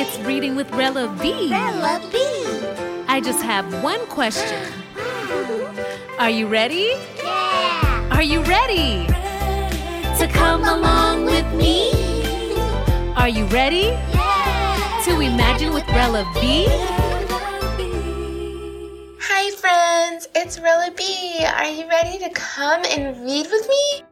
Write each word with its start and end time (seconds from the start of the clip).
It's 0.00 0.16
Reading 0.20 0.54
with 0.54 0.70
Rella 0.70 1.08
B. 1.20 1.50
Rella 1.50 2.00
B. 2.12 2.18
I 3.08 3.20
just 3.20 3.42
have 3.42 3.82
one 3.82 4.06
question. 4.06 4.72
Are 6.20 6.30
you 6.30 6.46
ready? 6.46 6.94
Yeah. 7.16 8.08
Are 8.12 8.22
you 8.22 8.40
ready 8.42 9.06
to 10.18 10.28
come 10.32 10.62
along 10.62 11.24
with 11.24 11.52
me? 11.52 11.90
Are 13.16 13.28
you 13.28 13.44
ready 13.46 13.90
Yeah. 14.14 15.02
to 15.06 15.20
imagine 15.20 15.72
with 15.74 15.86
Rella 15.88 16.24
B? 16.34 16.66
Hi, 19.20 19.50
friends, 19.56 20.28
it's 20.36 20.60
Rella 20.60 20.92
B. 20.96 21.44
Are 21.44 21.68
you 21.68 21.88
ready 21.88 22.18
to 22.20 22.30
come 22.30 22.84
and 22.84 23.16
read 23.24 23.46
with 23.50 23.68
me? 23.68 24.07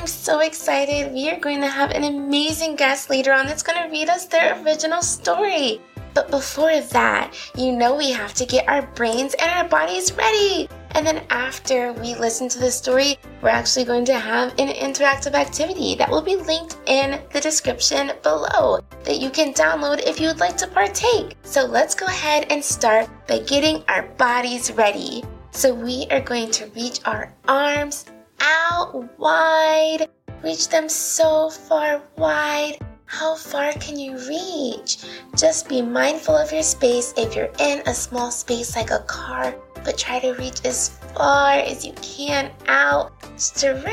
I'm 0.00 0.06
so 0.06 0.40
excited. 0.40 1.12
We 1.12 1.28
are 1.28 1.38
going 1.38 1.60
to 1.60 1.68
have 1.68 1.90
an 1.90 2.04
amazing 2.04 2.76
guest 2.76 3.10
later 3.10 3.34
on 3.34 3.44
that's 3.44 3.62
going 3.62 3.82
to 3.82 3.90
read 3.90 4.08
us 4.08 4.24
their 4.24 4.58
original 4.62 5.02
story. 5.02 5.78
But 6.14 6.30
before 6.30 6.80
that, 6.80 7.34
you 7.54 7.72
know 7.72 7.96
we 7.96 8.10
have 8.10 8.32
to 8.34 8.46
get 8.46 8.66
our 8.66 8.80
brains 8.94 9.34
and 9.34 9.50
our 9.50 9.68
bodies 9.68 10.10
ready. 10.14 10.70
And 10.92 11.06
then 11.06 11.26
after 11.28 11.92
we 11.92 12.14
listen 12.14 12.48
to 12.48 12.58
the 12.58 12.70
story, 12.70 13.18
we're 13.42 13.50
actually 13.50 13.84
going 13.84 14.06
to 14.06 14.18
have 14.18 14.58
an 14.58 14.68
interactive 14.68 15.34
activity 15.34 15.96
that 15.96 16.10
will 16.10 16.22
be 16.22 16.36
linked 16.36 16.78
in 16.86 17.20
the 17.34 17.40
description 17.42 18.12
below 18.22 18.80
that 19.04 19.20
you 19.20 19.28
can 19.28 19.52
download 19.52 20.00
if 20.06 20.18
you 20.18 20.28
would 20.28 20.40
like 20.40 20.56
to 20.56 20.66
partake. 20.66 21.36
So 21.42 21.66
let's 21.66 21.94
go 21.94 22.06
ahead 22.06 22.46
and 22.48 22.64
start 22.64 23.10
by 23.26 23.40
getting 23.40 23.84
our 23.86 24.04
bodies 24.16 24.72
ready. 24.72 25.24
So 25.50 25.74
we 25.74 26.06
are 26.10 26.22
going 26.22 26.50
to 26.52 26.70
reach 26.74 27.00
our 27.04 27.34
arms 27.46 28.06
out 28.50 29.18
wide. 29.18 30.08
Reach 30.42 30.68
them 30.68 30.88
so 30.88 31.50
far 31.50 32.02
wide. 32.16 32.78
How 33.06 33.34
far 33.34 33.72
can 33.74 33.98
you 33.98 34.16
reach? 34.28 34.98
Just 35.36 35.68
be 35.68 35.82
mindful 35.82 36.36
of 36.36 36.52
your 36.52 36.62
space 36.62 37.14
if 37.16 37.36
you're 37.36 37.52
in 37.58 37.82
a 37.86 37.94
small 37.94 38.30
space 38.30 38.74
like 38.76 38.90
a 38.90 39.04
car, 39.06 39.54
but 39.84 39.98
try 39.98 40.18
to 40.20 40.32
reach 40.34 40.64
as 40.64 40.90
far 41.14 41.52
as 41.52 41.84
you 41.84 41.92
can 42.02 42.50
out. 42.66 43.12
Stretch, 43.36 43.84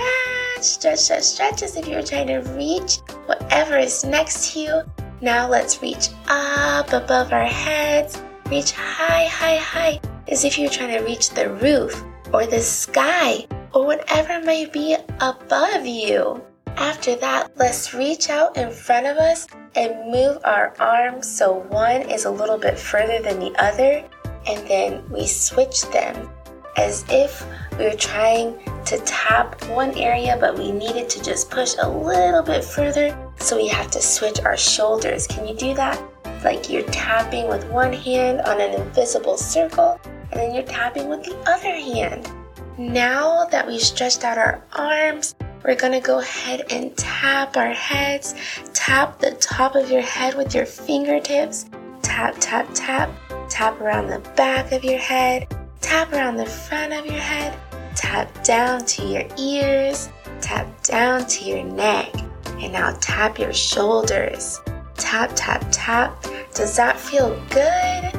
stretch, 0.60 0.98
stretch, 1.00 1.24
stretch 1.24 1.64
as 1.64 1.76
if 1.76 1.88
you're 1.88 2.04
trying 2.04 2.28
to 2.28 2.40
reach 2.56 3.00
whatever 3.26 3.78
is 3.78 4.04
next 4.04 4.54
to 4.54 4.60
you. 4.60 4.82
Now 5.22 5.48
let's 5.48 5.82
reach 5.82 6.10
up 6.28 6.94
above 6.94 7.34
our 7.34 7.46
heads. 7.46 8.22
Reach 8.50 8.72
high, 8.72 9.26
high, 9.26 9.58
high 9.58 10.00
as 10.28 10.46
if 10.46 10.58
you're 10.58 10.70
trying 10.70 10.98
to 10.98 11.04
reach 11.06 11.32
the 11.32 11.50
roof 11.56 12.04
or 12.34 12.46
the 12.46 12.60
sky 12.60 13.46
or 13.74 13.86
whatever 13.86 14.44
might 14.44 14.72
be 14.74 14.96
above 15.20 15.86
you. 15.86 16.42
After 16.78 17.16
that, 17.16 17.52
let's 17.58 17.94
reach 17.94 18.30
out 18.30 18.56
in 18.56 18.72
front 18.72 19.08
of 19.08 19.18
us 19.18 19.48
and 19.76 20.12
move 20.12 20.38
our 20.44 20.76
arms 20.80 21.28
so 21.28 21.66
one 21.70 22.02
is 22.02 22.26
a 22.26 22.32
little 22.32 22.58
bit 22.58 22.78
further 22.78 23.20
than 23.22 23.40
the 23.40 23.56
other, 23.62 24.04
and 24.48 24.68
then 24.68 25.04
we 25.10 25.26
switch 25.26 25.82
them 25.90 26.30
as 26.78 27.04
if 27.10 27.44
we 27.80 27.86
were 27.86 27.96
trying 27.96 28.58
to 28.86 29.00
tap 29.00 29.62
one 29.70 29.92
area, 29.98 30.38
but 30.40 30.58
we 30.58 30.72
needed 30.72 31.10
to 31.10 31.24
just 31.24 31.50
push 31.50 31.76
a 31.80 31.90
little 31.90 32.44
bit 32.44 32.64
further, 32.64 33.18
so 33.38 33.58
we 33.58 33.68
have 33.68 33.90
to 33.92 34.02
switch 34.02 34.40
our 34.42 34.56
shoulders. 34.56 35.26
Can 35.26 35.48
you 35.48 35.56
do 35.56 35.74
that? 35.74 36.02
Like 36.44 36.70
you're 36.70 36.84
tapping 36.84 37.48
with 37.48 37.68
one 37.72 37.92
hand 37.92 38.42
on 38.42 38.62
an 38.62 38.80
invisible 38.80 39.38
circle, 39.38 40.00
and 40.32 40.40
then 40.40 40.54
you're 40.54 40.64
tapping 40.64 41.10
with 41.10 41.24
the 41.24 41.36
other 41.48 41.74
hand. 41.74 42.32
Now 42.78 43.46
that 43.46 43.66
we've 43.66 43.82
stretched 43.82 44.24
out 44.24 44.38
our 44.38 44.64
arms, 44.74 45.34
we're 45.66 45.74
gonna 45.74 46.00
go 46.00 46.20
ahead 46.20 46.62
and 46.70 46.96
tap 46.96 47.58
our 47.58 47.74
heads. 47.74 48.36
Tap 48.76 49.18
the 49.18 49.32
top 49.32 49.74
of 49.74 49.90
your 49.90 50.04
head 50.04 50.36
with 50.36 50.54
your 50.54 50.68
fingertips. 50.68 51.66
Tap, 52.04 52.36
tap, 52.40 52.68
tap. 52.76 53.10
Tap 53.50 53.82
around 53.82 54.10
the 54.10 54.20
back 54.36 54.72
of 54.72 54.84
your 54.84 55.00
head. 55.00 55.48
Tap 55.82 56.14
around 56.14 56.38
the 56.38 56.46
front 56.46 56.94
of 56.94 57.08
your 57.08 57.16
head. 57.16 57.58
Tap 57.96 58.44
down 58.44 58.86
to 58.86 59.04
your 59.04 59.24
ears. 59.40 60.10
Tap 60.40 60.68
down 60.84 61.26
to 61.26 61.46
your 61.46 61.64
neck. 61.64 62.14
And 62.60 62.74
now 62.74 62.96
tap 63.02 63.40
your 63.40 63.54
shoulders. 63.54 64.62
Tap, 64.98 65.32
tap, 65.34 65.66
tap. 65.72 66.24
Does 66.54 66.76
that 66.76 67.00
feel 67.00 67.42
good? 67.50 68.12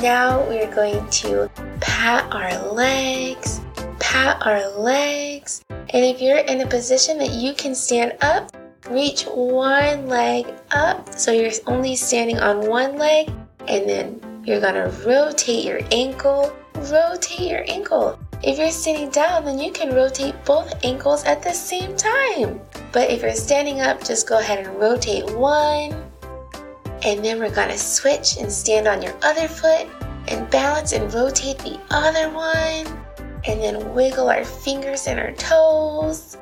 Now 0.00 0.46
we're 0.48 0.72
going 0.72 1.08
to 1.10 1.50
pat 1.80 2.32
our 2.32 2.72
legs, 2.72 3.60
pat 4.08 4.40
our 4.46 4.66
legs. 4.70 5.62
And 5.68 6.02
if 6.02 6.22
you're 6.22 6.38
in 6.38 6.62
a 6.62 6.66
position 6.66 7.18
that 7.18 7.32
you 7.32 7.52
can 7.52 7.74
stand 7.74 8.16
up, 8.22 8.56
reach 8.88 9.24
one 9.24 10.06
leg 10.06 10.46
up. 10.70 11.12
So 11.12 11.30
you're 11.30 11.52
only 11.66 11.94
standing 11.94 12.38
on 12.38 12.66
one 12.66 12.96
leg, 12.96 13.30
and 13.68 13.86
then 13.86 14.42
you're 14.46 14.62
gonna 14.62 14.88
rotate 15.04 15.62
your 15.62 15.80
ankle, 15.92 16.56
rotate 16.90 17.50
your 17.50 17.64
ankle. 17.68 18.18
If 18.42 18.58
you're 18.58 18.70
sitting 18.70 19.10
down, 19.10 19.44
then 19.44 19.58
you 19.58 19.70
can 19.72 19.94
rotate 19.94 20.42
both 20.46 20.72
ankles 20.82 21.24
at 21.24 21.42
the 21.42 21.52
same 21.52 21.94
time. 21.94 22.62
But 22.92 23.10
if 23.10 23.20
you're 23.20 23.34
standing 23.34 23.82
up, 23.82 24.02
just 24.02 24.26
go 24.26 24.38
ahead 24.38 24.66
and 24.66 24.80
rotate 24.80 25.26
one. 25.36 25.92
And 27.02 27.22
then 27.22 27.38
we're 27.40 27.54
gonna 27.54 27.76
switch 27.76 28.38
and 28.38 28.50
stand 28.50 28.88
on 28.88 29.02
your 29.02 29.14
other 29.20 29.48
foot 29.48 29.86
and 30.28 30.48
balance 30.48 30.92
and 30.92 31.12
rotate 31.12 31.58
the 31.58 31.78
other 31.90 32.30
one. 32.30 32.86
And 33.48 33.62
then 33.62 33.94
wiggle 33.94 34.28
our 34.28 34.44
fingers 34.44 35.06
and 35.06 35.18
our 35.18 35.32
toes. 35.32 36.36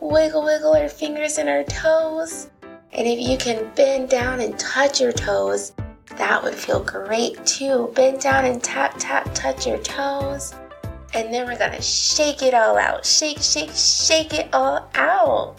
Wiggle, 0.00 0.44
wiggle 0.44 0.74
our 0.74 0.88
fingers 0.88 1.38
and 1.38 1.48
our 1.48 1.64
toes. 1.64 2.50
And 2.92 3.06
if 3.06 3.18
you 3.18 3.36
can 3.36 3.70
bend 3.74 4.08
down 4.08 4.40
and 4.40 4.58
touch 4.58 5.00
your 5.00 5.12
toes, 5.12 5.72
that 6.16 6.42
would 6.42 6.54
feel 6.54 6.82
great 6.82 7.44
too. 7.44 7.90
Bend 7.94 8.20
down 8.20 8.44
and 8.44 8.62
tap, 8.62 8.94
tap, 8.98 9.34
touch 9.34 9.66
your 9.66 9.78
toes. 9.78 10.54
And 11.14 11.34
then 11.34 11.46
we're 11.46 11.58
gonna 11.58 11.82
shake 11.82 12.42
it 12.42 12.54
all 12.54 12.78
out. 12.78 13.04
Shake, 13.04 13.40
shake, 13.40 13.72
shake 13.74 14.32
it 14.32 14.48
all 14.52 14.88
out. 14.94 15.56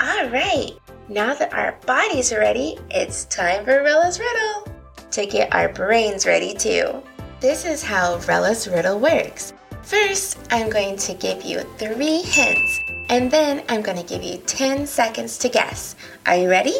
All 0.00 0.28
right, 0.30 0.72
now 1.08 1.34
that 1.34 1.54
our 1.54 1.78
bodies 1.86 2.32
are 2.32 2.40
ready, 2.40 2.76
it's 2.90 3.26
time 3.26 3.64
for 3.64 3.82
Rella's 3.82 4.18
Riddle. 4.18 4.74
To 5.12 5.26
get 5.26 5.54
our 5.54 5.68
brains 5.68 6.26
ready 6.26 6.54
too. 6.54 7.02
This 7.40 7.64
is 7.64 7.82
how 7.82 8.16
Rella's 8.26 8.66
Riddle 8.66 8.98
works. 8.98 9.52
First, 9.84 10.38
I'm 10.50 10.70
going 10.70 10.96
to 10.96 11.12
give 11.12 11.42
you 11.42 11.60
three 11.76 12.22
hints, 12.22 12.80
and 13.10 13.30
then 13.30 13.62
I'm 13.68 13.82
going 13.82 13.98
to 13.98 14.02
give 14.02 14.22
you 14.22 14.38
10 14.38 14.86
seconds 14.86 15.36
to 15.38 15.50
guess. 15.50 15.94
Are 16.24 16.36
you 16.36 16.48
ready? 16.48 16.74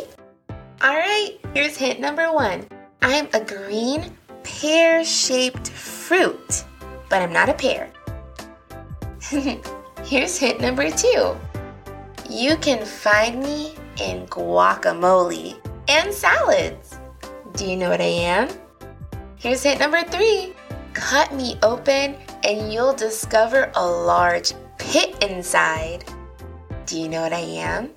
All 0.81 0.97
right, 0.97 1.39
here's 1.53 1.77
hint 1.77 2.01
number 2.01 2.33
one 2.33 2.67
I'm 3.03 3.29
a 3.35 3.41
green, 3.41 4.11
pear 4.43 5.05
shaped 5.05 5.69
fruit, 5.69 6.65
but 7.11 7.21
I'm 7.21 7.33
not 7.33 7.51
a 7.51 7.55
pear. 7.55 7.93
here's 10.05 10.39
hint 10.39 10.63
number 10.63 10.91
two 10.91 11.37
you 12.31 12.57
can 12.57 12.85
find 12.87 13.43
me 13.43 13.75
in 14.01 14.27
guacamole 14.29 15.59
and 15.89 16.13
salads. 16.13 16.99
Do 17.53 17.67
you 17.67 17.77
know 17.77 17.91
what 17.91 18.01
I 18.01 18.05
am? 18.05 18.49
Here's 19.37 19.63
hint 19.63 19.79
number 19.79 20.03
three 20.05 20.55
cut 20.95 21.35
me 21.35 21.59
open 21.63 22.17
and 22.45 22.73
you'll 22.73 22.95
discover 22.95 23.71
a 23.75 23.87
large 23.87 24.53
pit 24.79 25.23
inside. 25.23 26.05
Do 26.87 26.99
you 26.99 27.09
know 27.09 27.23
what 27.23 27.33
I 27.33 27.41
am? 27.41 27.91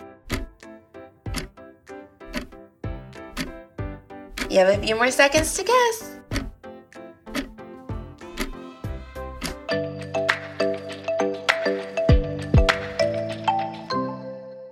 You 4.49 4.59
have 4.59 4.69
a 4.69 4.81
few 4.81 4.95
more 4.95 5.11
seconds 5.11 5.53
to 5.55 5.63
guess. 5.63 6.19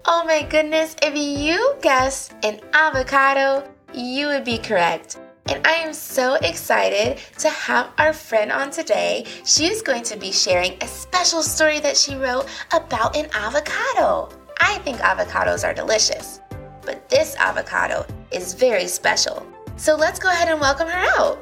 Oh 0.08 0.24
my 0.26 0.44
goodness, 0.50 0.96
if 1.02 1.16
you 1.16 1.76
guessed 1.82 2.34
an 2.44 2.60
avocado, 2.74 3.70
you 3.94 4.28
would 4.28 4.44
be 4.44 4.58
correct. 4.58 5.18
And 5.48 5.66
I 5.68 5.74
am 5.74 5.94
so 5.94 6.36
excited 6.36 7.20
to 7.38 7.50
have 7.50 7.92
our 8.00 8.14
friend 8.14 8.52
on 8.52 8.72
today. 8.72 9.26
She 9.46 9.68
is 9.68 9.84
going 9.84 10.02
to 10.04 10.18
be 10.18 10.32
sharing 10.32 10.74
a 10.82 10.88
special 10.88 11.44
story 11.44 11.80
that 11.82 11.96
she 11.96 12.16
wrote 12.16 12.48
about 12.74 13.16
an 13.16 13.30
avocado. 13.32 14.30
I 14.60 14.80
think 14.80 14.98
avocados 14.98 15.64
are 15.64 15.74
delicious, 15.74 16.42
but 16.82 17.08
this 17.10 17.36
avocado 17.36 18.08
is 18.32 18.56
very 18.56 18.88
special. 18.88 19.46
So 19.76 19.96
let's 19.96 20.18
go 20.18 20.30
ahead 20.30 20.50
and 20.50 20.60
welcome 20.60 20.88
her 20.88 21.06
out. 21.16 21.38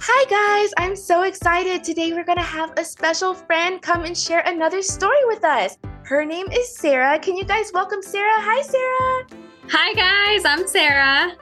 Hi 0.00 0.24
guys, 0.30 0.72
I'm 0.78 0.96
so 0.96 1.24
excited. 1.24 1.84
Today 1.84 2.14
we're 2.14 2.24
going 2.24 2.38
to 2.38 2.44
have 2.44 2.72
a 2.78 2.84
special 2.84 3.34
friend 3.34 3.82
come 3.82 4.04
and 4.04 4.16
share 4.16 4.42
another 4.46 4.80
story 4.80 5.22
with 5.26 5.44
us. 5.44 5.76
Her 6.04 6.24
name 6.24 6.50
is 6.50 6.74
Sarah. 6.76 7.16
Can 7.20 7.36
you 7.36 7.44
guys 7.44 7.70
welcome 7.72 8.02
Sarah? 8.02 8.28
Hi, 8.34 8.60
Sarah. 8.62 9.26
Hi, 9.68 9.94
guys. 9.94 10.44
I'm 10.44 10.66
Sarah. 10.66 11.36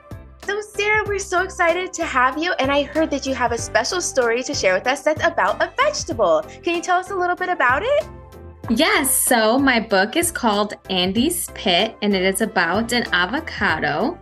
So, 0.45 0.61
Sarah, 0.61 1.03
we're 1.07 1.17
so 1.17 1.41
excited 1.41 1.91
to 1.93 2.05
have 2.05 2.37
you, 2.37 2.53
and 2.59 2.71
I 2.71 2.83
heard 2.83 3.09
that 3.09 3.25
you 3.25 3.33
have 3.33 3.53
a 3.53 3.57
special 3.57 3.99
story 3.99 4.43
to 4.43 4.53
share 4.53 4.75
with 4.75 4.85
us 4.85 5.01
that's 5.01 5.23
about 5.25 5.61
a 5.63 5.73
vegetable. 5.77 6.43
Can 6.61 6.75
you 6.75 6.81
tell 6.81 6.99
us 6.99 7.09
a 7.09 7.15
little 7.15 7.35
bit 7.35 7.49
about 7.49 7.81
it? 7.83 8.07
Yes, 8.69 9.11
so 9.11 9.57
my 9.57 9.79
book 9.79 10.15
is 10.15 10.31
called 10.31 10.75
Andie's 10.91 11.49
Pit 11.55 11.97
and 12.03 12.13
it 12.13 12.23
is 12.23 12.41
about 12.41 12.93
an 12.93 13.05
avocado. 13.11 14.19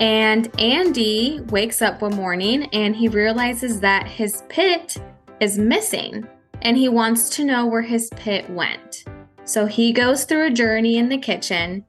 And 0.00 0.48
Andie 0.60 1.40
wakes 1.50 1.80
up 1.80 2.02
one 2.02 2.14
morning 2.14 2.64
and 2.74 2.94
he 2.94 3.08
realizes 3.08 3.80
that 3.80 4.06
his 4.06 4.44
pit 4.50 4.98
is 5.40 5.58
missing 5.58 6.28
and 6.60 6.76
he 6.76 6.90
wants 6.90 7.30
to 7.30 7.44
know 7.44 7.66
where 7.66 7.82
his 7.82 8.10
pit 8.16 8.48
went. 8.50 9.04
So 9.48 9.64
he 9.64 9.92
goes 9.94 10.24
through 10.24 10.48
a 10.48 10.50
journey 10.50 10.98
in 10.98 11.08
the 11.08 11.16
kitchen 11.16 11.82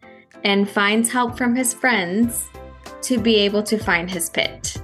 and 0.46 0.70
finds 0.70 1.12
help 1.12 1.38
from 1.38 1.54
his 1.54 1.74
friends 1.74 2.48
to 3.02 3.20
be 3.20 3.36
able 3.36 3.64
to 3.64 3.78
find 3.78 4.10
his 4.10 4.30
pit. 4.30 4.82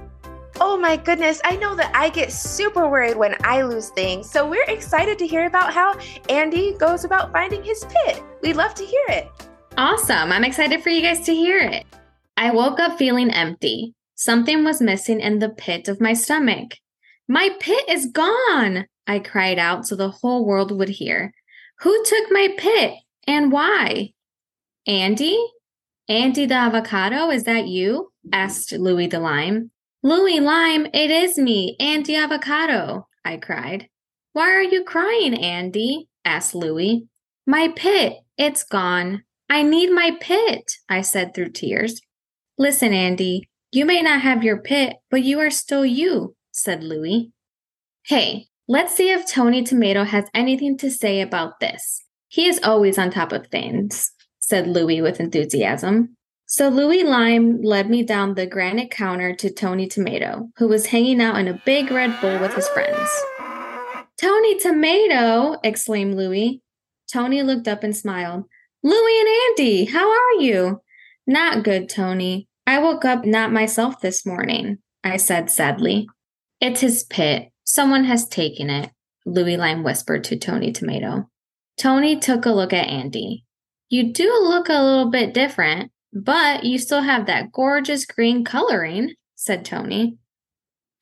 Oh 0.60 0.76
my 0.76 0.98
goodness, 0.98 1.40
I 1.42 1.56
know 1.56 1.74
that 1.74 1.90
I 1.94 2.10
get 2.10 2.30
super 2.30 2.86
worried 2.86 3.16
when 3.16 3.34
I 3.42 3.62
lose 3.62 3.88
things. 3.88 4.30
So 4.30 4.46
we're 4.46 4.68
excited 4.68 5.18
to 5.20 5.26
hear 5.26 5.46
about 5.46 5.72
how 5.72 5.98
Andie 6.28 6.74
goes 6.74 7.04
about 7.04 7.32
finding 7.32 7.64
his 7.64 7.86
pit. 7.88 8.22
We'd 8.42 8.56
love 8.56 8.74
to 8.74 8.84
hear 8.84 9.04
it. 9.08 9.30
Awesome. 9.78 10.30
I'm 10.30 10.44
excited 10.44 10.82
for 10.82 10.90
you 10.90 11.00
guys 11.00 11.24
to 11.24 11.34
hear 11.34 11.58
it. 11.58 11.86
I 12.36 12.50
woke 12.50 12.78
up 12.78 12.98
feeling 12.98 13.30
empty. 13.30 13.94
Something 14.16 14.64
was 14.64 14.82
missing 14.82 15.20
in 15.20 15.38
the 15.38 15.48
pit 15.48 15.88
of 15.88 15.98
my 15.98 16.12
stomach. 16.12 16.72
My 17.26 17.48
pit 17.58 17.88
is 17.88 18.04
gone, 18.04 18.86
I 19.06 19.20
cried 19.20 19.58
out 19.58 19.86
so 19.86 19.96
the 19.96 20.10
whole 20.10 20.44
world 20.44 20.76
would 20.76 20.90
hear. 20.90 21.32
Who 21.80 22.04
took 22.04 22.30
my 22.30 22.54
pit 22.56 22.94
and 23.26 23.52
why? 23.52 24.12
Andie? 24.86 25.38
Andie 26.08 26.46
the 26.46 26.54
avocado, 26.54 27.30
is 27.30 27.44
that 27.44 27.66
you? 27.66 28.12
asked 28.32 28.72
Louis 28.72 29.08
the 29.08 29.20
lime. 29.20 29.70
Louis 30.02 30.38
Lime, 30.38 30.86
it 30.94 31.10
is 31.10 31.36
me, 31.36 31.76
Andie 31.80 32.14
Avocado, 32.14 33.08
I 33.24 33.38
cried. 33.38 33.88
Why 34.34 34.50
are 34.52 34.62
you 34.62 34.84
crying, 34.84 35.34
Andie? 35.34 36.06
asked 36.24 36.54
Louis. 36.54 37.08
My 37.44 37.72
pit, 37.74 38.18
it's 38.38 38.62
gone. 38.62 39.24
I 39.50 39.64
need 39.64 39.90
my 39.90 40.16
pit, 40.20 40.70
I 40.88 41.00
said 41.00 41.34
through 41.34 41.50
tears. 41.50 42.00
Listen, 42.56 42.92
Andie, 42.92 43.48
you 43.72 43.84
may 43.84 44.00
not 44.00 44.20
have 44.20 44.44
your 44.44 44.60
pit, 44.60 44.94
but 45.10 45.24
you 45.24 45.40
are 45.40 45.50
still 45.50 45.84
you, 45.84 46.36
said 46.52 46.84
Louis. 46.84 47.32
Hey, 48.04 48.46
let's 48.68 48.94
see 48.94 49.10
if 49.10 49.30
Tony 49.30 49.62
Tomato 49.62 50.04
has 50.04 50.28
anything 50.34 50.76
to 50.78 50.90
say 50.90 51.20
about 51.20 51.60
this. 51.60 52.04
He 52.28 52.46
is 52.46 52.60
always 52.62 52.98
on 52.98 53.10
top 53.10 53.32
of 53.32 53.46
things, 53.46 54.10
said 54.40 54.66
Louis 54.66 55.00
with 55.00 55.20
enthusiasm. 55.20 56.16
So 56.46 56.68
Louis 56.68 57.02
Lime 57.02 57.60
led 57.62 57.90
me 57.90 58.02
down 58.02 58.34
the 58.34 58.46
granite 58.46 58.90
counter 58.90 59.34
to 59.34 59.52
Tony 59.52 59.88
Tomato, 59.88 60.48
who 60.58 60.68
was 60.68 60.86
hanging 60.86 61.20
out 61.20 61.38
in 61.38 61.48
a 61.48 61.60
big 61.66 61.90
red 61.90 62.20
bowl 62.20 62.38
with 62.38 62.54
his 62.54 62.68
friends. 62.68 63.08
Tony 64.20 64.58
Tomato! 64.58 65.58
exclaimed 65.64 66.14
Louis. 66.14 66.62
Tony 67.12 67.42
looked 67.42 67.68
up 67.68 67.82
and 67.82 67.96
smiled. 67.96 68.44
Louis 68.82 69.20
and 69.20 69.28
Andie, 69.28 69.84
how 69.86 70.08
are 70.08 70.40
you? 70.40 70.80
Not 71.26 71.64
good, 71.64 71.88
Tony. 71.88 72.48
I 72.66 72.78
woke 72.78 73.04
up 73.04 73.24
not 73.24 73.52
myself 73.52 74.00
this 74.00 74.24
morning, 74.24 74.78
I 75.02 75.16
said 75.16 75.50
sadly. 75.50 76.08
It's 76.60 76.80
his 76.80 77.04
pit. 77.04 77.50
Someone 77.66 78.04
has 78.04 78.28
taken 78.28 78.70
it, 78.70 78.90
Louis 79.26 79.56
Lime 79.56 79.82
whispered 79.82 80.22
to 80.24 80.38
Tony 80.38 80.70
Tomato. 80.70 81.28
Tony 81.76 82.16
took 82.16 82.46
a 82.46 82.52
look 82.52 82.72
at 82.72 82.86
Andie. 82.86 83.44
You 83.88 84.12
do 84.12 84.28
look 84.28 84.68
a 84.68 84.82
little 84.82 85.10
bit 85.10 85.34
different, 85.34 85.90
but 86.12 86.64
you 86.64 86.78
still 86.78 87.02
have 87.02 87.26
that 87.26 87.50
gorgeous 87.50 88.06
green 88.06 88.44
coloring, 88.44 89.14
said 89.34 89.64
Tony. 89.64 90.16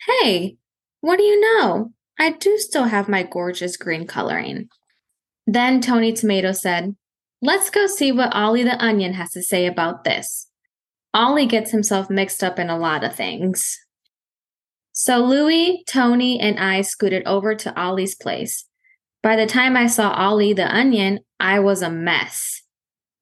Hey, 0.07 0.57
what 1.01 1.19
do 1.19 1.23
you 1.23 1.39
know? 1.39 1.93
I 2.19 2.31
do 2.31 2.57
still 2.57 2.85
have 2.85 3.09
my 3.11 3.23
gorgeous 3.23 3.77
green 3.77 4.07
coloring. 4.07 4.69
Then 5.47 5.83
Tony 5.83 6.15
Tomato 6.15 6.53
said, 6.53 6.97
Let's 7.43 7.69
go 7.69 7.87
see 7.87 8.11
what 8.11 8.35
Ollie 8.35 8.63
the 8.63 8.83
Onion 8.83 9.13
has 9.13 9.33
to 9.33 9.43
say 9.43 9.67
about 9.67 10.05
this. 10.05 10.49
Ollie 11.13 11.47
gets 11.47 11.71
himself 11.73 12.09
mixed 12.09 12.43
up 12.43 12.59
in 12.59 12.71
a 12.71 12.79
lot 12.79 13.05
of 13.05 13.15
things. 13.15 13.79
So 14.97 15.19
Louis, 15.19 15.83
Tony, 15.89 16.39
and 16.39 16.57
I 16.57 16.83
scooted 16.83 17.27
over 17.27 17.57
to 17.57 17.77
Ollie's 17.79 18.15
place. 18.15 18.65
By 19.25 19.35
the 19.35 19.45
time 19.45 19.77
I 19.77 19.89
saw 19.89 20.11
Ollie 20.13 20.53
the 20.53 20.73
Onion, 20.73 21.19
I 21.41 21.59
was 21.59 21.83
a 21.83 21.91
mess. 21.91 22.63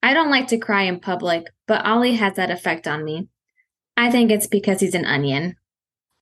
I 0.03 0.13
don't 0.13 0.31
like 0.31 0.49
to 0.49 0.59
cry 0.59 0.83
in 0.83 1.01
public, 1.01 1.47
but 1.67 1.87
Ollie 1.87 2.17
has 2.17 2.35
that 2.35 2.51
effect 2.51 2.87
on 2.87 3.05
me. 3.05 3.29
I 3.97 4.11
think 4.11 4.31
it's 4.31 4.47
because 4.47 4.81
he's 4.81 4.95
an 4.95 5.07
onion. 5.07 5.57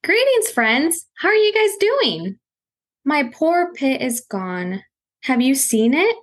Greetings, 0.04 0.50
friends. 0.50 1.08
How 1.18 1.30
are 1.30 1.34
you 1.34 1.52
guys 1.52 1.76
doing? 1.80 2.38
My 3.04 3.24
poor 3.24 3.72
pit 3.72 4.00
is 4.00 4.20
gone. 4.20 4.84
Have 5.24 5.40
you 5.40 5.56
seen 5.56 5.94
it? 5.94 6.14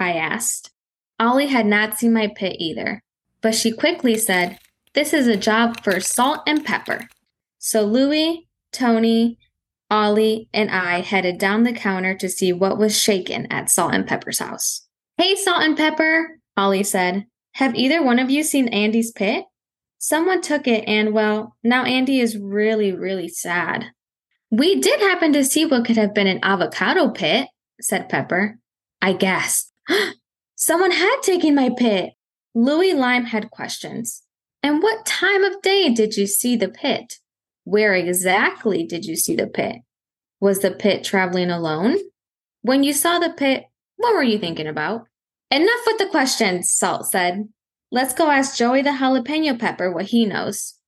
I 0.00 0.14
asked. 0.14 0.72
Ollie 1.20 1.46
had 1.46 1.66
not 1.66 1.98
seen 1.98 2.12
my 2.12 2.32
pit 2.34 2.56
either, 2.58 3.00
but 3.42 3.54
she 3.54 3.70
quickly 3.70 4.18
said, 4.18 4.58
This 4.94 5.12
is 5.12 5.28
a 5.28 5.36
job 5.36 5.84
for 5.84 6.00
salt 6.00 6.40
and 6.48 6.64
pepper. 6.64 7.06
So 7.58 7.82
Louis, 7.84 8.48
Tony, 8.72 9.38
Ollie, 9.90 10.48
and 10.52 10.70
I 10.70 11.00
headed 11.00 11.38
down 11.38 11.64
the 11.64 11.72
counter 11.72 12.14
to 12.16 12.28
see 12.28 12.52
what 12.52 12.78
was 12.78 12.98
shaken 12.98 13.46
at 13.52 13.70
Salt 13.70 13.94
and 13.94 14.06
Pepper's 14.06 14.38
house. 14.38 14.86
Hey, 15.18 15.36
Salt 15.36 15.62
and 15.62 15.76
Pepper, 15.76 16.38
Ollie 16.56 16.82
said. 16.82 17.26
Have 17.56 17.74
either 17.74 18.02
one 18.02 18.18
of 18.18 18.30
you 18.30 18.42
seen 18.42 18.68
Andie's 18.68 19.12
pit? 19.12 19.44
Someone 19.98 20.40
took 20.40 20.66
it, 20.66 20.84
and 20.88 21.12
well, 21.12 21.56
now 21.62 21.84
Andie 21.84 22.20
is 22.20 22.38
really, 22.38 22.92
really 22.92 23.28
sad. 23.28 23.84
We 24.50 24.80
did 24.80 25.00
happen 25.00 25.32
to 25.34 25.44
see 25.44 25.64
what 25.64 25.84
could 25.84 25.96
have 25.96 26.14
been 26.14 26.26
an 26.26 26.40
avocado 26.42 27.10
pit, 27.10 27.48
said 27.80 28.08
Pepper. 28.08 28.58
I 29.00 29.12
guessed. 29.12 29.72
Someone 30.56 30.92
had 30.92 31.20
taken 31.22 31.54
my 31.54 31.70
pit. 31.76 32.14
Louis 32.54 32.94
Lime 32.94 33.26
had 33.26 33.50
questions. 33.50 34.22
And 34.62 34.82
what 34.82 35.06
time 35.06 35.44
of 35.44 35.60
day 35.62 35.92
did 35.92 36.16
you 36.16 36.26
see 36.26 36.56
the 36.56 36.68
pit? 36.68 37.18
Where 37.64 37.94
exactly 37.94 38.84
did 38.84 39.04
you 39.04 39.16
see 39.16 39.36
the 39.36 39.46
pit? 39.46 39.76
Was 40.40 40.60
the 40.60 40.70
pit 40.70 41.04
traveling 41.04 41.50
alone? 41.50 41.96
When 42.62 42.82
you 42.82 42.92
saw 42.92 43.18
the 43.18 43.30
pit, 43.30 43.64
what 43.96 44.14
were 44.14 44.22
you 44.22 44.38
thinking 44.38 44.66
about? 44.66 45.06
Enough 45.50 45.80
with 45.86 45.98
the 45.98 46.06
questions, 46.06 46.72
Salt 46.72 47.06
said. 47.06 47.48
Let's 47.90 48.14
go 48.14 48.30
ask 48.30 48.56
Joey 48.56 48.82
the 48.82 48.90
jalapeno 48.90 49.58
pepper 49.58 49.92
what 49.92 50.06
he 50.06 50.24
knows. 50.24 50.78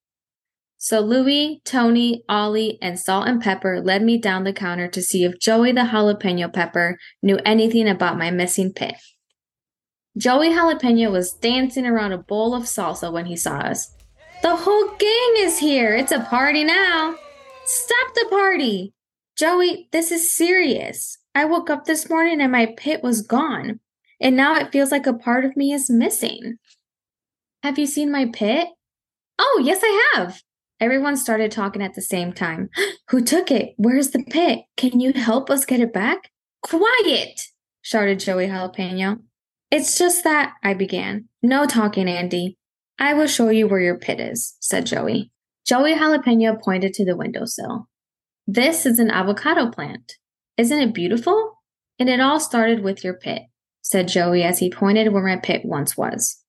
So 0.79 1.01
Louis, 1.01 1.63
Tony, 1.65 2.25
Ollie, 2.29 2.79
and 2.83 2.99
Salt 2.99 3.29
and 3.29 3.41
Pepper 3.41 3.81
led 3.81 4.03
me 4.03 4.19
down 4.19 4.45
the 4.45 4.53
counter 4.53 4.89
to 4.89 5.01
see 5.01 5.25
if 5.25 5.39
Joey 5.39 5.73
the 5.73 5.83
jalapeno 5.83 6.53
pepper 6.53 6.99
knew 7.23 7.39
anything 7.45 7.89
about 7.89 8.19
my 8.19 8.31
missing 8.31 8.73
pit. 8.73 8.97
Joey 10.17 10.51
Jalapeno 10.51 11.11
was 11.11 11.33
dancing 11.33 11.87
around 11.87 12.13
a 12.13 12.19
bowl 12.19 12.55
of 12.55 12.65
salsa 12.65 13.13
when 13.13 13.27
he 13.27 13.37
saw 13.37 13.59
us. 13.59 13.94
The 14.45 14.57
whole 14.57 14.89
gang 14.99 15.35
is 15.39 15.59
here. 15.59 15.97
It's 15.97 16.13
a 16.13 16.21
party 16.21 16.65
now. 16.65 17.15
Stop 17.65 18.15
the 18.15 18.27
party. 18.29 18.93
Joey, 19.39 19.89
this 19.91 20.13
is 20.13 20.37
serious. 20.37 21.17
I 21.35 21.47
woke 21.47 21.71
up 21.71 21.87
this 21.87 22.11
morning 22.11 22.43
and 22.43 22.53
my 22.53 22.75
pit 22.77 23.03
was 23.03 23.23
gone. 23.23 23.81
And 24.21 24.37
now 24.37 24.55
it 24.57 24.71
feels 24.71 24.91
like 24.91 25.07
a 25.07 25.15
part 25.15 25.47
of 25.47 25.57
me 25.57 25.73
is 25.73 25.89
missing. 25.89 26.59
Have 27.63 27.79
you 27.79 27.87
seen 27.87 28.13
my 28.13 28.27
pit? 28.27 28.69
Oh, 29.39 29.63
yes, 29.65 29.81
I 29.83 30.11
have. 30.13 30.43
Everyone 30.79 31.17
started 31.17 31.51
talking 31.51 31.81
at 31.81 31.95
the 31.95 32.03
same 32.03 32.31
time. 32.31 32.69
Who 33.09 33.25
took 33.25 33.51
it? 33.51 33.73
Where's 33.79 34.11
the 34.11 34.25
pit? 34.25 34.59
Can 34.77 35.01
you 35.01 35.15
help 35.15 35.49
us 35.49 35.65
get 35.65 35.81
it 35.81 35.95
back? 35.95 36.31
Quiet, 36.63 37.41
shouted 37.81 38.21
Joey 38.21 38.49
Jalapeno. 38.49 39.21
It's 39.71 39.97
just 39.97 40.23
that, 40.25 40.53
I 40.63 40.75
began. 40.75 41.31
No 41.43 41.65
talking, 41.65 42.09
Andie. 42.09 42.59
I 42.99 43.15
will 43.15 43.27
show 43.27 43.49
you 43.49 43.67
where 43.67 43.81
your 43.81 43.99
pit 43.99 44.21
is, 44.21 44.57
said 44.61 44.87
Joey. 44.87 45.31
Joey 45.67 45.95
Jalapeno 45.95 46.61
pointed 46.61 46.95
to 46.95 47.05
the 47.05 47.17
windowsill. 47.17 47.89
This 48.47 48.87
is 48.87 48.99
an 48.99 49.11
avocado 49.11 49.71
plant. 49.71 50.13
Isn't 50.57 50.81
it 50.81 50.95
beautiful? 50.95 51.63
And 51.99 52.09
it 52.09 52.21
all 52.21 52.41
started 52.41 52.83
with 52.83 53.03
your 53.03 53.15
pit, 53.15 53.43
said 53.83 54.09
Joey 54.09 54.43
as 54.43 54.59
he 54.59 54.71
pointed 54.71 55.13
where 55.13 55.27
my 55.27 55.37
pit 55.37 55.63
once 55.65 55.97
was. 55.97 56.43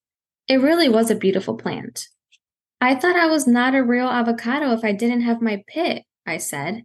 It 0.47 0.57
really 0.57 0.89
was 0.89 1.09
a 1.09 1.15
beautiful 1.15 1.55
plant. 1.55 2.07
I 2.81 2.95
thought 2.95 3.15
I 3.15 3.27
was 3.27 3.47
not 3.47 3.73
a 3.73 3.83
real 3.83 4.07
avocado 4.07 4.71
if 4.73 4.83
I 4.83 4.91
didn't 4.91 5.21
have 5.21 5.41
my 5.41 5.63
pit, 5.67 6.03
I 6.25 6.37
said. 6.37 6.83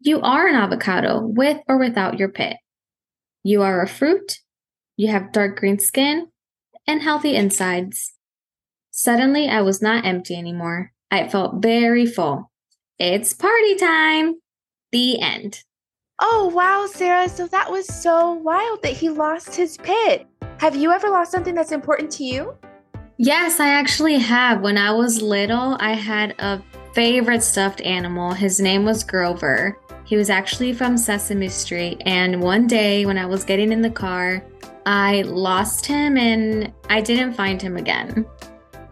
You 0.00 0.20
are 0.20 0.46
an 0.46 0.56
avocado 0.56 1.20
with 1.22 1.58
or 1.68 1.78
without 1.78 2.18
your 2.18 2.28
pit. 2.28 2.56
You 3.42 3.62
are 3.62 3.82
a 3.82 3.88
fruit 3.88 4.38
you 4.96 5.08
have 5.08 5.32
dark 5.32 5.58
green 5.58 5.78
skin 5.78 6.28
and 6.86 7.02
healthy 7.02 7.36
insides. 7.36 8.14
Suddenly, 8.98 9.46
I 9.46 9.60
was 9.60 9.82
not 9.82 10.06
empty 10.06 10.34
anymore. 10.34 10.90
I 11.10 11.28
felt 11.28 11.60
very 11.60 12.06
full. 12.06 12.50
It's 12.98 13.34
party 13.34 13.74
time! 13.74 14.36
The 14.90 15.20
end. 15.20 15.62
Oh, 16.18 16.50
wow, 16.54 16.86
Sarah. 16.90 17.28
So 17.28 17.46
that 17.48 17.70
was 17.70 17.86
so 17.86 18.32
wild 18.32 18.82
that 18.82 18.94
he 18.94 19.10
lost 19.10 19.54
his 19.54 19.76
pit. 19.76 20.26
Have 20.60 20.74
you 20.74 20.92
ever 20.92 21.10
lost 21.10 21.30
something 21.30 21.54
that's 21.54 21.72
important 21.72 22.10
to 22.12 22.24
you? 22.24 22.56
Yes, 23.18 23.60
I 23.60 23.68
actually 23.68 24.16
have. 24.16 24.62
When 24.62 24.78
I 24.78 24.92
was 24.92 25.20
little, 25.20 25.76
I 25.78 25.92
had 25.92 26.34
a 26.38 26.62
favorite 26.94 27.42
stuffed 27.42 27.82
animal. 27.82 28.32
His 28.32 28.60
name 28.60 28.86
was 28.86 29.04
Grover. 29.04 29.78
He 30.06 30.16
was 30.16 30.30
actually 30.30 30.72
from 30.72 30.96
Sesame 30.96 31.50
Street. 31.50 32.00
And 32.06 32.42
one 32.42 32.66
day 32.66 33.04
when 33.04 33.18
I 33.18 33.26
was 33.26 33.44
getting 33.44 33.72
in 33.72 33.82
the 33.82 33.90
car, 33.90 34.42
I 34.86 35.20
lost 35.22 35.84
him 35.84 36.16
and 36.16 36.72
I 36.88 37.02
didn't 37.02 37.34
find 37.34 37.60
him 37.60 37.76
again. 37.76 38.24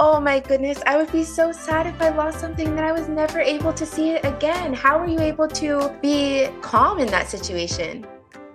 Oh 0.00 0.20
my 0.20 0.40
goodness, 0.40 0.82
I 0.86 0.96
would 0.96 1.12
be 1.12 1.22
so 1.22 1.52
sad 1.52 1.86
if 1.86 2.02
I 2.02 2.08
lost 2.08 2.40
something 2.40 2.74
that 2.74 2.84
I 2.84 2.90
was 2.90 3.08
never 3.08 3.38
able 3.40 3.72
to 3.72 3.86
see 3.86 4.10
it 4.10 4.24
again. 4.24 4.74
How 4.74 4.98
were 4.98 5.06
you 5.06 5.20
able 5.20 5.46
to 5.48 5.96
be 6.02 6.48
calm 6.62 6.98
in 6.98 7.06
that 7.08 7.28
situation? 7.28 8.04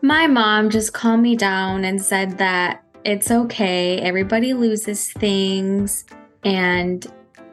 My 0.02 0.28
mom 0.28 0.70
just 0.70 0.94
calmed 0.94 1.24
me 1.24 1.38
down 1.38 1.86
and 1.86 2.02
said 2.02 2.38
that 2.40 2.84
it's 3.06 3.32
okay. 3.32 4.00
Everybody 4.00 4.54
loses 4.54 5.14
things 5.14 6.04
and 6.44 7.08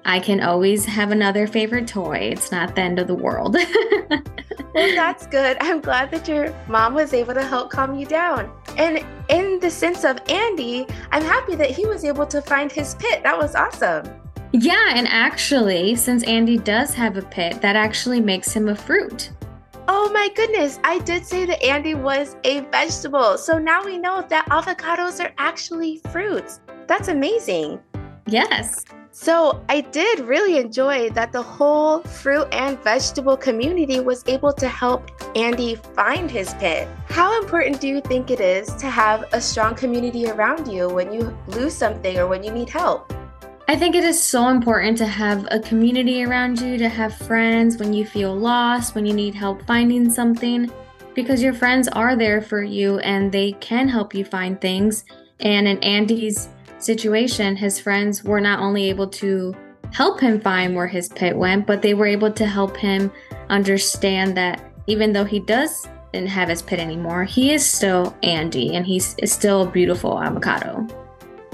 I 0.06 0.20
can 0.20 0.40
always 0.40 0.84
have 0.84 1.10
another 1.10 1.48
favorite 1.48 1.88
toy. 1.88 2.18
It's 2.18 2.52
not 2.52 2.76
the 2.76 2.82
end 2.82 3.00
of 3.00 3.08
the 3.08 3.14
world. 3.14 3.56
well, 4.74 4.94
that's 4.94 5.26
good. 5.26 5.56
I'm 5.60 5.80
glad 5.80 6.12
that 6.12 6.28
your 6.28 6.54
mom 6.68 6.94
was 6.94 7.12
able 7.12 7.34
to 7.34 7.42
help 7.42 7.70
calm 7.70 7.98
you 7.98 8.06
down. 8.06 8.48
And 8.78 9.04
in 9.28 9.58
the 9.58 9.68
sense 9.68 10.04
of 10.04 10.18
Andie, 10.28 10.86
I'm 11.10 11.22
happy 11.22 11.56
that 11.56 11.70
he 11.70 11.86
was 11.86 12.04
able 12.04 12.24
to 12.26 12.40
find 12.40 12.70
his 12.70 12.94
pit. 12.94 13.24
That 13.24 13.36
was 13.36 13.56
awesome. 13.56 14.06
Yeah, 14.52 14.92
and 14.94 15.08
actually, 15.08 15.96
since 15.96 16.22
Andie 16.22 16.58
does 16.58 16.94
have 16.94 17.16
a 17.16 17.22
pit, 17.22 17.60
that 17.60 17.74
actually 17.74 18.20
makes 18.20 18.52
him 18.52 18.68
a 18.68 18.76
fruit. 18.76 19.32
Oh 19.88 20.08
my 20.12 20.28
goodness, 20.36 20.78
I 20.84 21.00
did 21.00 21.26
say 21.26 21.46
that 21.46 21.60
Andie 21.64 21.94
was 21.94 22.36
a 22.44 22.60
vegetable. 22.60 23.36
So 23.38 23.58
now 23.58 23.84
we 23.84 23.98
know 23.98 24.24
that 24.28 24.46
avocados 24.50 25.22
are 25.24 25.32
actually 25.38 26.00
fruits. 26.12 26.60
That's 26.86 27.08
amazing. 27.08 27.80
Yes. 28.28 28.84
So 29.18 29.64
I 29.70 29.80
did 29.80 30.20
really 30.20 30.58
enjoy 30.58 31.08
that 31.10 31.32
the 31.32 31.40
whole 31.40 32.02
fruit 32.02 32.48
and 32.52 32.78
vegetable 32.84 33.34
community 33.34 33.98
was 33.98 34.22
able 34.26 34.52
to 34.52 34.68
help 34.68 35.10
Andie 35.34 35.76
find 35.76 36.30
his 36.30 36.52
pit. 36.60 36.86
How 37.08 37.40
important 37.40 37.80
do 37.80 37.88
you 37.88 38.02
think 38.02 38.30
it 38.30 38.40
is 38.40 38.68
to 38.74 38.90
have 38.90 39.24
a 39.32 39.40
strong 39.40 39.74
community 39.74 40.28
around 40.28 40.68
you 40.70 40.90
when 40.90 41.14
you 41.14 41.36
lose 41.46 41.74
something 41.74 42.18
or 42.18 42.26
when 42.26 42.44
you 42.44 42.52
need 42.52 42.68
help? 42.68 43.10
I 43.68 43.74
think 43.74 43.96
it 43.96 44.04
is 44.04 44.22
so 44.22 44.48
important 44.48 44.98
to 44.98 45.06
have 45.06 45.48
a 45.50 45.60
community 45.60 46.22
around 46.22 46.60
you, 46.60 46.76
to 46.76 46.88
have 46.90 47.16
friends 47.16 47.78
when 47.78 47.94
you 47.94 48.04
feel 48.04 48.36
lost, 48.36 48.94
when 48.94 49.06
you 49.06 49.14
need 49.14 49.34
help 49.34 49.62
finding 49.66 50.10
something, 50.10 50.70
because 51.14 51.42
your 51.42 51.54
friends 51.54 51.88
are 51.88 52.16
there 52.16 52.42
for 52.42 52.62
you 52.62 52.98
and 52.98 53.32
they 53.32 53.52
can 53.52 53.88
help 53.88 54.14
you 54.14 54.26
find 54.26 54.60
things. 54.60 55.06
And 55.40 55.66
in 55.66 55.82
Andie's 55.82 56.50
situation, 56.86 57.56
his 57.56 57.78
friends 57.78 58.24
were 58.24 58.40
not 58.40 58.60
only 58.60 58.88
able 58.88 59.08
to 59.08 59.54
help 59.92 60.20
him 60.20 60.40
find 60.40 60.74
where 60.74 60.86
his 60.86 61.08
pit 61.08 61.36
went, 61.36 61.66
but 61.66 61.82
they 61.82 61.94
were 61.94 62.06
able 62.06 62.30
to 62.32 62.46
help 62.46 62.76
him 62.76 63.10
understand 63.50 64.36
that 64.36 64.72
even 64.86 65.12
though 65.12 65.24
he 65.24 65.40
does 65.40 65.88
didn't 66.12 66.28
have 66.28 66.48
his 66.48 66.62
pit 66.62 66.78
anymore, 66.78 67.24
he 67.24 67.52
is 67.52 67.68
still 67.68 68.16
Andie 68.22 68.74
and 68.74 68.86
he's 68.86 69.16
still 69.24 69.62
a 69.62 69.70
beautiful 69.70 70.22
avocado. 70.22 70.86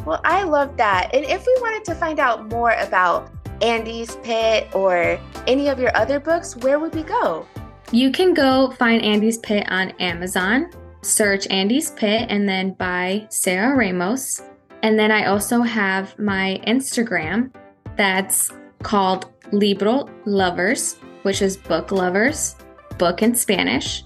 Well, 0.04 0.20
I 0.24 0.42
love 0.42 0.76
that. 0.76 1.10
And 1.14 1.24
if 1.24 1.46
we 1.46 1.56
wanted 1.60 1.84
to 1.86 1.94
find 1.94 2.20
out 2.20 2.48
more 2.48 2.72
about 2.72 3.30
Andie's 3.60 4.16
Pit 4.16 4.68
or 4.74 5.18
any 5.46 5.68
of 5.68 5.78
your 5.78 5.96
other 5.96 6.20
books, 6.20 6.56
where 6.56 6.78
would 6.78 6.94
we 6.94 7.04
go? 7.04 7.46
You 7.92 8.10
can 8.10 8.34
go 8.34 8.72
find 8.72 9.02
Andie's 9.02 9.38
Pit 9.38 9.64
on 9.70 9.90
Amazon, 10.00 10.70
search 11.02 11.46
Andie's 11.50 11.90
Pit, 11.92 12.26
and 12.28 12.48
then 12.48 12.72
buy 12.72 13.26
Sarah 13.30 13.76
Ramos. 13.76 14.42
And 14.82 14.98
then 14.98 15.10
I 15.10 15.26
also 15.26 15.62
have 15.62 16.18
my 16.18 16.60
Instagram 16.66 17.52
that's 17.96 18.50
called 18.82 19.30
Libro 19.52 20.08
Lovers, 20.24 20.96
which 21.22 21.40
is 21.40 21.56
book 21.56 21.92
lovers, 21.92 22.56
book 22.98 23.22
in 23.22 23.34
Spanish. 23.34 24.04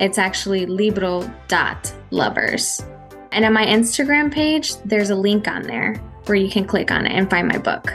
It's 0.00 0.18
actually 0.18 0.66
libro.lovers. 0.66 2.82
And 3.32 3.44
on 3.44 3.52
my 3.52 3.66
Instagram 3.66 4.32
page, 4.32 4.76
there's 4.84 5.10
a 5.10 5.16
link 5.16 5.48
on 5.48 5.62
there 5.62 5.94
where 6.26 6.36
you 6.36 6.50
can 6.50 6.66
click 6.66 6.90
on 6.90 7.06
it 7.06 7.12
and 7.12 7.30
find 7.30 7.48
my 7.48 7.58
book. 7.58 7.92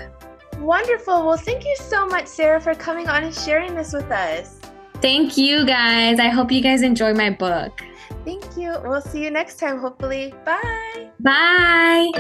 Wonderful. 0.58 1.26
Well, 1.26 1.38
thank 1.38 1.66
you 1.66 1.76
so 1.78 2.08
much, 2.08 2.28
Sarah, 2.28 2.62
for 2.62 2.74
coming 2.74 3.08
on 3.08 3.24
and 3.24 3.34
sharing 3.34 3.76
this 3.76 3.94
with 3.94 4.10
us. 4.12 4.60
Thank 5.02 5.38
you, 5.38 5.66
guys. 5.66 6.20
I 6.20 6.30
hope 6.30 6.52
you 6.52 6.62
guys 6.62 6.82
enjoy 6.82 7.14
my 7.14 7.30
book. 7.30 7.82
Thank 8.26 8.58
you. 8.58 8.76
We'll 8.84 9.02
see 9.02 9.24
you 9.24 9.32
next 9.32 9.58
time, 9.58 9.80
hopefully. 9.80 10.34
Bye. 10.46 11.10
Bye. 11.20 12.12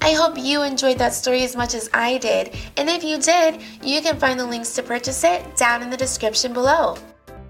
I 0.00 0.14
hope 0.14 0.36
you 0.36 0.62
enjoyed 0.62 0.98
that 0.98 1.14
story 1.14 1.42
as 1.44 1.56
much 1.56 1.74
as 1.74 1.88
I 1.94 2.18
did. 2.18 2.54
And 2.76 2.90
if 2.90 3.04
you 3.04 3.18
did, 3.18 3.60
you 3.82 4.02
can 4.02 4.18
find 4.18 4.38
the 4.38 4.46
links 4.46 4.74
to 4.74 4.82
purchase 4.82 5.24
it 5.24 5.56
down 5.56 5.82
in 5.82 5.90
the 5.90 5.96
description 5.96 6.52
below. 6.52 6.96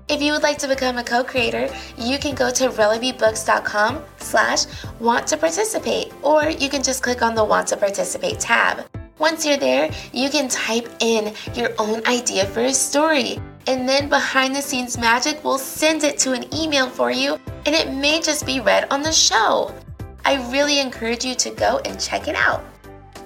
If 0.09 0.21
you 0.21 0.33
would 0.33 0.43
like 0.43 0.59
to 0.59 0.69
become 0.69 0.99
a 0.99 1.05
co-creator, 1.05 1.71
you 1.97 2.19
can 2.19 2.35
go 2.35 2.51
to 2.51 2.69
RellaBBooks.com 2.69 4.05
slash 4.19 4.67
want 5.01 5.27
to 5.29 5.37
participate, 5.37 6.13
or 6.23 6.51
you 6.51 6.69
can 6.69 6.83
just 6.83 7.03
click 7.03 7.23
on 7.23 7.35
the 7.35 7.45
want 7.45 7.69
to 7.69 7.77
participate 7.77 8.39
tab. 8.39 8.87
Once 9.23 9.47
you're 9.47 9.57
there, 9.57 9.89
you 10.13 10.29
can 10.29 10.49
type 10.49 10.89
in 10.99 11.33
your 11.55 11.71
own 11.79 12.05
idea 12.09 12.45
for 12.47 12.63
a 12.63 12.75
story, 12.75 13.39
and 13.69 13.89
then 13.89 14.09
behind 14.09 14.53
the 14.53 14.61
scenes 14.61 14.99
magic 14.99 15.45
will 15.45 15.59
send 15.59 16.03
it 16.03 16.19
to 16.19 16.33
an 16.33 16.45
email 16.53 16.89
for 16.89 17.13
you, 17.13 17.39
and 17.65 17.73
it 17.73 17.89
may 17.93 18.21
just 18.21 18.45
be 18.45 18.59
read 18.59 18.85
on 18.91 19.01
the 19.01 19.13
show. 19.13 19.73
I 20.25 20.51
really 20.51 20.81
encourage 20.81 21.25
you 21.25 21.37
to 21.37 21.51
go 21.51 21.81
and 21.85 22.01
check 22.01 22.27
it 22.27 22.35
out. 22.35 22.65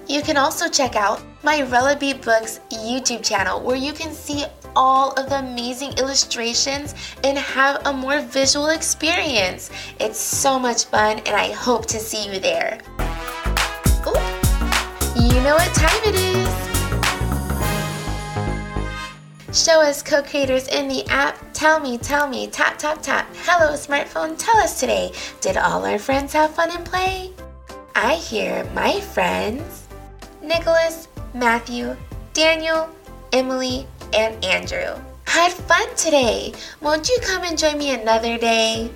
You 0.07 0.21
can 0.21 0.37
also 0.37 0.69
check 0.69 0.95
out 0.95 1.19
my 1.41 1.63
Rella 1.63 1.95
Books 1.95 2.59
YouTube 2.69 3.23
channel 3.23 3.59
where 3.59 3.75
you 3.75 3.91
can 3.91 4.13
see 4.13 4.45
all 4.75 5.13
of 5.13 5.31
the 5.31 5.39
amazing 5.39 5.93
illustrations 5.93 6.93
and 7.23 7.39
have 7.39 7.81
a 7.87 7.91
more 7.91 8.21
visual 8.21 8.67
experience. 8.67 9.71
It's 9.99 10.19
so 10.19 10.59
much 10.59 10.85
fun 10.85 11.17
and 11.25 11.35
I 11.35 11.53
hope 11.53 11.87
to 11.87 11.99
see 11.99 12.31
you 12.31 12.39
there. 12.39 12.81
You 15.27 15.41
know 15.43 15.55
what 15.55 15.75
time 15.75 16.01
it 16.05 16.15
is. 16.15 16.47
Show 19.61 19.81
us 19.81 20.01
co-creators 20.01 20.69
in 20.69 20.87
the 20.87 21.05
app. 21.09 21.37
Tell 21.51 21.81
me, 21.81 21.97
tell 21.97 22.29
me, 22.29 22.47
tap, 22.47 22.77
tap, 22.77 23.01
tap. 23.01 23.27
Hello, 23.43 23.73
smartphone, 23.73 24.37
tell 24.37 24.55
us 24.57 24.79
today. 24.79 25.11
Did 25.41 25.57
all 25.57 25.85
our 25.85 25.99
friends 25.99 26.31
have 26.31 26.55
fun 26.55 26.71
and 26.71 26.85
play? 26.85 27.33
I 27.93 28.13
hear 28.15 28.63
my 28.73 29.01
friends, 29.01 29.87
Nicholas, 30.41 31.09
Matthew, 31.33 31.97
Daniel, 32.31 32.87
Emily, 33.33 33.85
and 34.13 34.41
Andrew. 34.45 34.95
Had 35.25 35.51
fun 35.51 35.93
today. 35.97 36.53
Won't 36.79 37.09
you 37.09 37.17
come 37.21 37.43
and 37.43 37.57
join 37.57 37.77
me 37.77 37.91
another 37.91 38.37
day? 38.37 38.89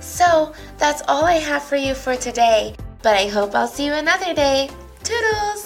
So, 0.00 0.54
that's 0.78 1.02
all 1.08 1.26
I 1.26 1.34
have 1.34 1.62
for 1.62 1.76
you 1.76 1.92
for 1.92 2.16
today, 2.16 2.74
but 3.02 3.18
I 3.18 3.26
hope 3.26 3.54
I'll 3.54 3.68
see 3.68 3.84
you 3.84 3.92
another 3.92 4.32
day. 4.32 4.70
Toodles! 5.02 5.63